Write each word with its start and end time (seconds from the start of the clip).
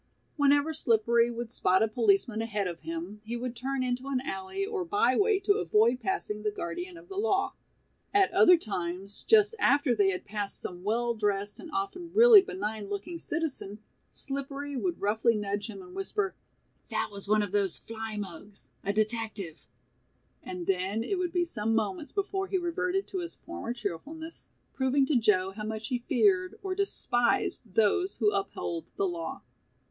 Whenever 0.35 0.73
Slippery 0.73 1.29
would 1.29 1.51
spot 1.51 1.83
a 1.83 1.87
policeman 1.87 2.41
ahead 2.41 2.65
of 2.65 2.79
him 2.79 3.21
he 3.23 3.37
would 3.37 3.55
turn 3.55 3.83
into 3.83 4.07
an 4.07 4.19
alley 4.21 4.65
or 4.65 4.83
by 4.83 5.15
way 5.15 5.37
to 5.41 5.59
avoid 5.59 5.99
passing 5.99 6.41
the 6.41 6.49
guardian 6.49 6.97
of 6.97 7.07
the 7.07 7.17
law. 7.17 7.53
At 8.11 8.31
other 8.33 8.57
times, 8.57 9.21
just 9.21 9.53
after 9.59 9.93
they 9.93 10.09
had 10.09 10.25
passed 10.25 10.59
some 10.59 10.81
well 10.83 11.13
dressed 11.13 11.59
and 11.59 11.69
often 11.71 12.11
really 12.15 12.41
benign 12.41 12.89
looking 12.89 13.19
citizen, 13.19 13.77
Slippery 14.11 14.75
would 14.75 14.99
roughly 14.99 15.35
nudge 15.35 15.67
him 15.69 15.83
and 15.83 15.93
whisper, 15.95 16.33
"that 16.89 17.09
was 17.11 17.27
one 17.27 17.43
of 17.43 17.51
those 17.51 17.77
'fly 17.77 18.17
mugs' 18.17 18.71
a 18.83 18.91
detective", 18.91 19.67
and 20.41 20.65
then 20.65 21.03
it 21.03 21.19
would 21.19 21.31
be 21.31 21.45
some 21.45 21.75
moments 21.75 22.11
before 22.11 22.47
he 22.47 22.57
reverted 22.57 23.05
to 23.09 23.19
his 23.19 23.35
former 23.35 23.71
cheerfulness, 23.71 24.49
proving 24.73 25.05
to 25.05 25.15
Joe 25.15 25.51
how 25.51 25.63
much 25.63 25.89
he 25.89 25.99
feared 25.99 26.57
or 26.63 26.73
despised 26.73 27.75
those 27.75 28.15
who 28.15 28.33
uphold 28.33 28.87
the 28.95 29.07
law. 29.07 29.43